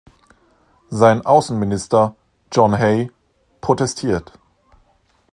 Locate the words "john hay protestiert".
2.51-4.33